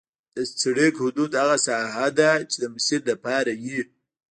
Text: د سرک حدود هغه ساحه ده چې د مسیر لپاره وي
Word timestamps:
د 0.35 0.37
سرک 0.59 0.93
حدود 1.03 1.31
هغه 1.41 1.57
ساحه 1.67 2.07
ده 2.19 2.31
چې 2.49 2.57
د 2.61 2.63
مسیر 2.75 3.01
لپاره 3.11 3.51
وي 3.61 3.81